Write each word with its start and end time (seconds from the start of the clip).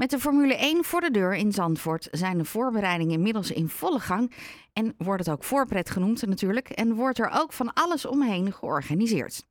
Met 0.00 0.10
de 0.10 0.18
Formule 0.18 0.56
1 0.56 0.84
voor 0.84 1.00
de 1.00 1.10
deur 1.10 1.34
in 1.34 1.52
Zandvoort 1.52 2.08
zijn 2.10 2.38
de 2.38 2.44
voorbereidingen 2.44 3.14
inmiddels 3.14 3.50
in 3.50 3.68
volle 3.68 3.98
gang. 3.98 4.32
En 4.72 4.94
wordt 4.98 5.24
het 5.24 5.34
ook 5.34 5.44
voorpret 5.44 5.90
genoemd 5.90 6.26
natuurlijk. 6.26 6.68
En 6.68 6.94
wordt 6.94 7.18
er 7.18 7.30
ook 7.34 7.52
van 7.52 7.72
alles 7.72 8.06
omheen 8.06 8.52
georganiseerd. 8.52 9.46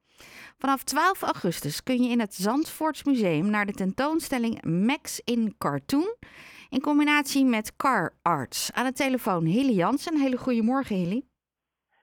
Vanaf 0.58 0.84
12 0.84 1.22
augustus 1.22 1.84
kun 1.84 2.04
je 2.04 2.10
in 2.10 2.20
het 2.20 2.36
Zandvoorts 2.36 3.04
Museum 3.04 3.50
naar 3.50 3.66
de 3.66 3.74
tentoonstelling 3.74 4.64
Max 4.64 5.22
in 5.24 5.56
Cartoon. 5.58 6.16
In 6.70 6.82
combinatie 6.82 7.46
met 7.46 7.76
Car 7.76 8.14
Arts. 8.22 8.72
Aan 8.74 8.86
de 8.86 8.94
telefoon 8.94 9.46
Hilly 9.46 9.74
Jansen. 9.74 10.20
Hele 10.20 10.38
goedemorgen 10.38 10.96
Hilly. 10.96 11.26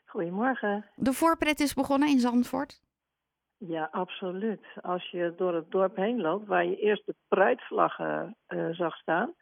Goedemorgen. 0.04 0.84
De 0.96 1.12
voorpret 1.12 1.60
is 1.60 1.74
begonnen 1.74 2.08
in 2.08 2.20
Zandvoort. 2.20 2.80
Ja, 3.59 3.88
absoluut. 3.91 4.66
Als 4.80 5.11
je 5.11 5.34
door 5.36 5.54
het 5.54 5.70
dorp 5.70 5.96
heen 5.96 6.20
loopt, 6.20 6.46
waar 6.46 6.64
je 6.64 6.77
eerst 6.77 7.07
de 7.07 7.14
pruitvlaggen 7.29 8.36
uh, 8.48 8.68
zag 8.71 8.96
staan, 8.96 9.34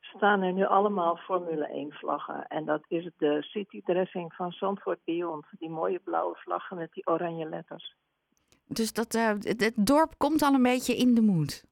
staan 0.00 0.42
er 0.42 0.52
nu 0.52 0.64
allemaal 0.64 1.16
Formule 1.16 1.66
1 1.66 1.92
vlaggen. 1.92 2.46
En 2.46 2.64
dat 2.64 2.84
is 2.88 3.10
de 3.16 3.42
city 3.42 3.82
dressing 3.82 4.34
van 4.34 4.52
Zandvoort 4.52 4.98
Beyond. 5.04 5.46
Die 5.50 5.70
mooie 5.70 5.98
blauwe 5.98 6.34
vlaggen 6.34 6.76
met 6.76 6.92
die 6.92 7.06
oranje 7.06 7.48
letters. 7.48 7.94
Dus 8.66 8.92
dat, 8.92 9.14
uh, 9.14 9.28
het 9.40 9.72
dorp 9.76 10.14
komt 10.16 10.42
al 10.42 10.54
een 10.54 10.62
beetje 10.62 10.96
in 10.96 11.14
de 11.14 11.20
moed. 11.20 11.64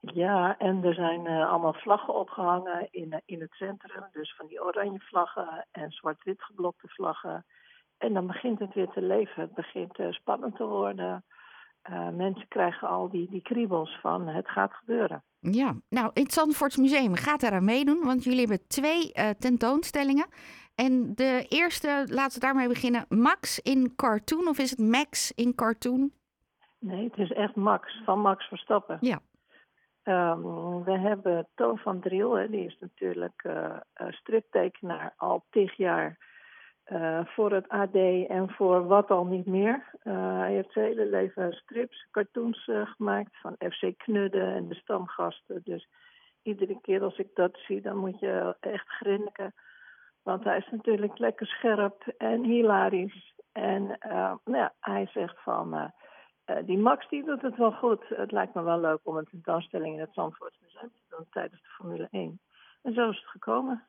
Ja, 0.00 0.58
en 0.58 0.84
er 0.84 0.94
zijn 0.94 1.26
uh, 1.26 1.50
allemaal 1.50 1.74
vlaggen 1.74 2.14
opgehangen 2.14 2.88
in, 2.90 3.22
in 3.24 3.40
het 3.40 3.52
centrum. 3.52 4.04
Dus 4.12 4.34
van 4.36 4.46
die 4.46 4.64
oranje 4.64 4.98
vlaggen 5.00 5.66
en 5.72 5.90
zwart-wit 5.90 6.42
geblokte 6.42 6.88
vlaggen. 6.88 7.44
En 7.98 8.12
dan 8.14 8.26
begint 8.26 8.58
het 8.58 8.74
weer 8.74 8.88
te 8.88 9.02
leven. 9.02 9.42
Het 9.42 9.54
begint 9.54 9.98
uh, 9.98 10.12
spannend 10.12 10.56
te 10.56 10.64
worden. 10.64 11.24
Uh, 11.90 12.08
mensen 12.08 12.48
krijgen 12.48 12.88
al 12.88 13.10
die, 13.10 13.30
die 13.30 13.42
kriebels 13.42 13.98
van 14.00 14.28
het 14.28 14.48
gaat 14.48 14.72
gebeuren. 14.72 15.22
Ja, 15.40 15.74
nou, 15.88 16.10
in 16.12 16.22
het 16.22 16.32
Zandvoorts 16.32 16.76
Museum 16.76 17.14
gaat 17.14 17.40
daar 17.40 17.52
aan 17.52 17.64
meedoen, 17.64 18.04
want 18.04 18.24
jullie 18.24 18.38
hebben 18.38 18.66
twee 18.66 19.12
uh, 19.14 19.30
tentoonstellingen. 19.30 20.26
En 20.74 21.14
de 21.14 21.46
eerste, 21.48 22.06
laten 22.08 22.40
we 22.40 22.46
daarmee 22.46 22.68
beginnen, 22.68 23.04
Max 23.08 23.58
in 23.58 23.92
Cartoon, 23.96 24.48
of 24.48 24.58
is 24.58 24.70
het 24.70 24.78
Max 24.78 25.32
in 25.32 25.54
Cartoon? 25.54 26.12
Nee, 26.78 27.04
het 27.04 27.18
is 27.18 27.32
echt 27.32 27.54
Max, 27.54 28.02
van 28.04 28.20
Max 28.20 28.48
Verstappen. 28.48 28.98
Ja. 29.00 29.20
Um, 30.04 30.84
we 30.84 30.98
hebben 30.98 31.48
Toon 31.54 31.78
van 31.78 32.00
Driel, 32.00 32.32
hè, 32.32 32.50
die 32.50 32.64
is 32.64 32.76
natuurlijk 32.80 33.44
uh, 33.46 33.76
striptekenaar 34.08 35.14
al 35.16 35.44
tig 35.50 35.76
jaar 35.76 36.18
uh, 36.92 37.20
voor 37.24 37.52
het 37.52 37.68
AD 37.68 37.94
en 38.28 38.50
voor 38.50 38.86
wat 38.86 39.10
al 39.10 39.26
niet 39.26 39.46
meer. 39.46 39.90
Uh, 40.02 40.38
hij 40.38 40.52
heeft 40.52 40.72
zijn 40.72 40.86
hele 40.86 41.06
leven 41.06 41.52
strips, 41.52 42.08
cartoons 42.10 42.66
uh, 42.66 42.86
gemaakt 42.86 43.40
van 43.40 43.56
FC 43.58 43.92
Knudde 43.96 44.40
en 44.40 44.68
de 44.68 44.74
stamgasten. 44.74 45.60
Dus 45.64 45.88
iedere 46.42 46.80
keer 46.80 47.02
als 47.02 47.18
ik 47.18 47.28
dat 47.34 47.58
zie, 47.66 47.80
dan 47.80 47.96
moet 47.96 48.20
je 48.20 48.56
echt 48.60 48.88
grinniken. 48.88 49.54
Want 50.22 50.44
hij 50.44 50.58
is 50.58 50.68
natuurlijk 50.70 51.18
lekker 51.18 51.46
scherp 51.46 52.06
en 52.18 52.44
hilarisch. 52.44 53.34
En 53.52 53.98
nou 54.44 54.58
ja, 54.58 54.74
hij 54.80 55.06
zegt 55.12 55.42
van, 55.42 55.92
die 56.64 56.78
Max 56.78 57.08
die 57.08 57.24
doet 57.24 57.42
het 57.42 57.56
wel 57.56 57.72
goed. 57.72 58.08
Het 58.08 58.32
lijkt 58.32 58.54
me 58.54 58.62
wel 58.62 58.80
leuk 58.80 59.00
om 59.02 59.16
een 59.16 59.28
tentoonstelling 59.30 59.94
in 59.94 60.00
het 60.00 60.12
Zandvoort 60.12 60.56
Museum 60.60 60.90
te 60.92 61.16
doen 61.16 61.26
tijdens 61.30 61.62
de 61.62 61.68
Formule 61.68 62.08
1. 62.10 62.40
En 62.82 62.94
zo 62.94 63.10
is 63.10 63.16
het 63.16 63.28
gekomen. 63.28 63.84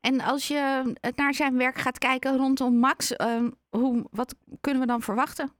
En 0.00 0.20
als 0.20 0.48
je 0.48 0.92
naar 1.16 1.34
zijn 1.34 1.58
werk 1.58 1.76
gaat 1.76 1.98
kijken 1.98 2.36
rondom 2.36 2.78
Max, 2.78 3.12
uh, 3.12 3.48
hoe, 3.70 4.06
wat 4.10 4.34
kunnen 4.60 4.80
we 4.80 4.86
dan 4.86 5.00
verwachten? 5.00 5.52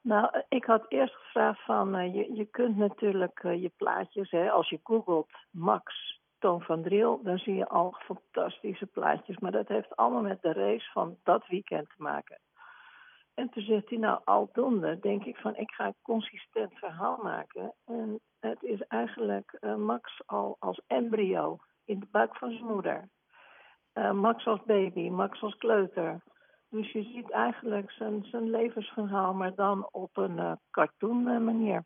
Nou, 0.00 0.42
ik 0.48 0.64
had 0.64 0.84
eerst 0.88 1.14
gevraagd 1.14 1.64
van, 1.64 1.98
uh, 1.98 2.14
je, 2.14 2.34
je 2.34 2.44
kunt 2.44 2.76
natuurlijk 2.76 3.42
je 3.42 3.72
plaatjes, 3.76 4.30
hè, 4.30 4.50
als 4.50 4.68
je 4.68 4.80
googelt 4.82 5.30
Max 5.50 6.20
Toon 6.38 6.62
van 6.62 6.82
Driel, 6.82 7.22
dan 7.22 7.38
zie 7.38 7.54
je 7.54 7.68
al 7.68 7.96
fantastische 7.98 8.86
plaatjes. 8.86 9.38
Maar 9.38 9.52
dat 9.52 9.68
heeft 9.68 9.96
allemaal 9.96 10.22
met 10.22 10.42
de 10.42 10.52
race 10.52 10.90
van 10.92 11.16
dat 11.22 11.46
weekend 11.46 11.88
te 11.88 12.02
maken. 12.02 12.38
En 13.34 13.48
toen 13.48 13.62
zegt 13.62 13.88
hij, 13.88 13.98
nou, 13.98 14.20
aldoende 14.24 14.98
denk 14.98 15.24
ik 15.24 15.36
van, 15.36 15.56
ik 15.56 15.70
ga 15.70 15.86
een 15.86 15.94
consistent 16.02 16.78
verhaal 16.78 17.18
maken. 17.22 17.74
En 17.84 18.20
het 18.40 18.62
is 18.62 18.80
eigenlijk 18.80 19.58
Max 19.76 20.22
al 20.26 20.56
als 20.58 20.80
embryo 20.86 21.58
in 21.84 22.00
de 22.00 22.06
buik 22.10 22.36
van 22.36 22.50
zijn 22.50 22.64
moeder. 22.64 23.08
Uh, 23.98 24.12
Max 24.12 24.46
als 24.46 24.60
baby, 24.66 25.08
Max 25.08 25.42
als 25.42 25.56
kleuter. 25.56 26.20
Dus 26.70 26.92
je 26.92 27.02
ziet 27.02 27.30
eigenlijk 27.30 27.90
zijn, 27.90 28.24
zijn 28.24 28.50
levensverhaal, 28.50 29.34
maar 29.34 29.54
dan 29.54 29.88
op 29.92 30.16
een 30.16 30.36
uh, 30.36 30.52
cartoon 30.70 31.28
uh, 31.28 31.38
manier. 31.38 31.84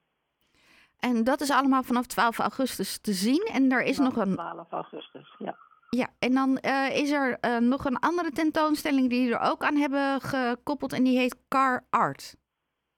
En 0.99 1.25
dat 1.25 1.41
is 1.41 1.51
allemaal 1.51 1.83
vanaf 1.83 2.07
12 2.07 2.39
augustus 2.39 3.01
te 3.01 3.13
zien. 3.13 3.49
En 3.53 3.71
er 3.71 3.83
is 3.83 3.97
vanaf 3.97 4.15
nog 4.15 4.27
een. 4.27 4.35
12 4.35 4.71
augustus, 4.71 5.35
ja. 5.39 5.57
Ja, 5.91 6.09
en 6.19 6.33
dan 6.35 6.57
is 6.93 7.11
er 7.11 7.39
nog 7.63 7.85
een 7.85 7.99
andere 7.99 8.31
tentoonstelling 8.31 9.11
die 9.11 9.35
er 9.35 9.51
ook 9.51 9.63
aan 9.63 9.77
hebben 9.77 10.21
gekoppeld. 10.21 10.93
En 10.93 11.05
die 11.05 11.19
heet 11.19 11.37
Car 11.49 11.85
Art. 11.91 12.37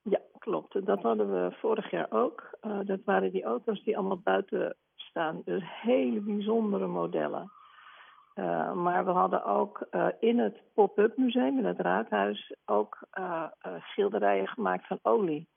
Ja, 0.02 0.20
klopt. 0.38 0.86
Dat 0.86 1.02
hadden 1.02 1.32
we 1.32 1.56
vorig 1.60 1.90
jaar 1.90 2.06
ook. 2.10 2.58
dat 2.84 3.00
waren 3.04 3.32
die 3.32 3.44
auto's 3.44 3.84
die 3.84 3.98
allemaal 3.98 4.20
buiten 4.24 4.76
staan. 4.94 5.42
Dus 5.44 5.62
hele 5.64 6.20
bijzondere 6.20 6.86
modellen. 6.86 7.50
Uh, 8.34 8.72
maar 8.72 9.04
we 9.04 9.10
hadden 9.10 9.44
ook 9.44 9.86
uh, 9.90 10.06
in 10.18 10.38
het 10.38 10.62
pop-up 10.74 11.16
museum, 11.16 11.58
in 11.58 11.64
het 11.64 11.80
raadhuis, 11.80 12.54
ook 12.64 12.98
uh, 13.18 13.44
schilderijen 13.78 14.48
gemaakt 14.48 14.86
van 14.86 14.98
olie. 15.02 15.48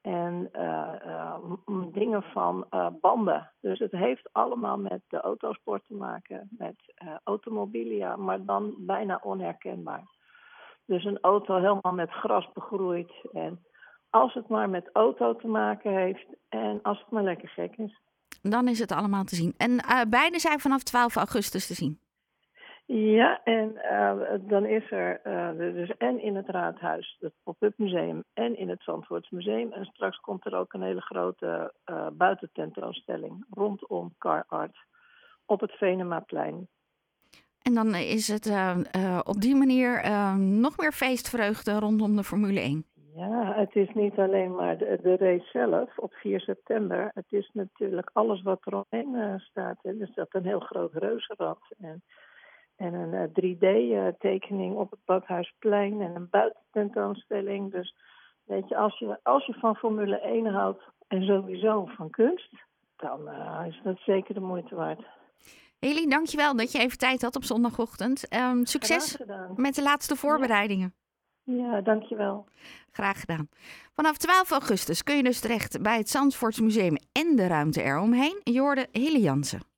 En 0.00 0.50
dingen 1.92 2.22
van 2.22 2.66
banden. 3.00 3.50
Dus 3.60 3.78
het 3.78 3.92
heeft 3.92 4.28
allemaal 4.32 4.78
met 4.78 5.00
de 5.08 5.20
autosport 5.20 5.82
te 5.86 5.94
maken, 5.94 6.48
met 6.58 6.94
automobilia, 7.24 8.16
maar 8.16 8.44
dan 8.44 8.74
bijna 8.78 9.20
onherkenbaar. 9.22 10.02
Dus 10.86 11.04
een 11.04 11.18
auto 11.20 11.54
helemaal 11.54 11.92
met 11.92 12.10
gras 12.10 12.52
begroeid. 12.52 13.12
En 13.32 13.64
als 14.10 14.34
het 14.34 14.48
maar 14.48 14.70
met 14.70 14.90
auto 14.92 15.36
te 15.36 15.48
maken 15.48 15.92
heeft 15.92 16.26
en 16.48 16.78
als 16.82 16.98
het 16.98 17.10
maar 17.10 17.22
lekker 17.22 17.48
gek 17.48 17.76
is. 17.76 18.00
Dan 18.42 18.68
is 18.68 18.78
het 18.78 18.92
allemaal 18.92 19.24
te 19.24 19.34
zien. 19.34 19.54
En 19.56 19.80
beide 20.08 20.38
zijn 20.38 20.60
vanaf 20.60 20.82
12 20.82 21.16
augustus 21.16 21.66
te 21.66 21.74
zien. 21.74 22.01
Ja, 22.86 23.40
en 23.44 23.72
uh, 23.92 24.20
dan 24.40 24.66
is 24.66 24.90
er 24.90 25.20
uh, 25.24 25.74
dus 25.74 25.96
en 25.96 26.22
in 26.22 26.36
het 26.36 26.48
raadhuis, 26.48 27.16
het 27.20 27.32
pop-up 27.42 27.78
museum, 27.78 28.24
en 28.32 28.58
in 28.58 28.68
het 28.68 28.82
Zandvoorts 28.82 29.30
museum. 29.30 29.72
En 29.72 29.84
straks 29.84 30.20
komt 30.20 30.46
er 30.46 30.54
ook 30.54 30.72
een 30.72 30.82
hele 30.82 31.00
grote 31.00 31.72
uh, 31.90 32.06
buitententoonstelling 32.12 33.44
rondom 33.50 34.14
Car 34.18 34.44
Art 34.46 34.76
op 35.46 35.60
het 35.60 35.72
Venemaplein. 35.72 36.68
En 37.62 37.74
dan 37.74 37.94
is 37.94 38.28
het 38.28 38.52
op 39.26 39.40
die 39.40 39.54
manier 39.54 40.10
nog 40.36 40.76
meer 40.78 40.92
feestvreugde 40.92 41.78
rondom 41.78 42.16
de 42.16 42.24
Formule 42.24 42.60
1. 42.60 42.84
Ja, 43.14 43.52
het 43.56 43.74
is 43.74 43.88
niet 43.94 44.18
alleen 44.18 44.54
maar 44.54 44.78
de, 44.78 44.98
de 45.02 45.16
race 45.16 45.48
zelf 45.52 45.98
op 45.98 46.12
4 46.12 46.40
september. 46.40 47.10
Het 47.14 47.26
is 47.28 47.50
natuurlijk 47.52 48.10
alles 48.12 48.42
wat 48.42 48.60
eromheen 48.64 49.40
staat. 49.40 49.78
Hè. 49.82 49.98
Dus 49.98 50.14
dat 50.14 50.28
een 50.30 50.46
heel 50.46 50.60
groot 50.60 50.92
reuzenrad. 50.92 51.60
En 51.80 52.02
en 52.76 52.94
een 52.94 53.28
3D-tekening 53.28 54.76
op 54.76 54.90
het 54.90 55.00
Badhuisplein 55.04 56.00
en 56.00 56.14
een 56.14 56.28
buitententoonstelling. 56.30 57.72
Dus 57.72 57.94
weet 58.44 58.68
je 58.68 58.76
als, 58.76 58.98
je, 58.98 59.18
als 59.22 59.46
je 59.46 59.52
van 59.52 59.76
Formule 59.76 60.20
1 60.20 60.46
houdt 60.46 60.82
en 61.08 61.22
sowieso 61.22 61.86
van 61.86 62.10
kunst, 62.10 62.50
dan 62.96 63.20
uh, 63.28 63.62
is 63.66 63.80
dat 63.84 63.98
zeker 63.98 64.34
de 64.34 64.40
moeite 64.40 64.74
waard. 64.74 65.02
Heli, 65.78 66.08
dankjewel 66.08 66.56
dat 66.56 66.72
je 66.72 66.78
even 66.78 66.98
tijd 66.98 67.22
had 67.22 67.36
op 67.36 67.44
zondagochtend. 67.44 68.34
Um, 68.34 68.66
succes 68.66 69.18
met 69.56 69.74
de 69.74 69.82
laatste 69.82 70.16
voorbereidingen. 70.16 70.94
Ja. 71.44 71.54
ja, 71.54 71.80
dankjewel. 71.80 72.46
Graag 72.92 73.20
gedaan. 73.20 73.48
Vanaf 73.94 74.16
12 74.16 74.50
augustus 74.50 75.02
kun 75.02 75.16
je 75.16 75.22
dus 75.22 75.40
terecht 75.40 75.82
bij 75.82 75.96
het 75.96 76.08
Zandvoorts 76.08 76.60
Museum 76.60 76.96
en 77.12 77.36
de 77.36 77.46
ruimte 77.46 77.82
eromheen. 77.82 78.40
Je 78.42 78.60
hoorde 78.60 78.88
Heli 78.92 79.20
Jansen. 79.20 79.71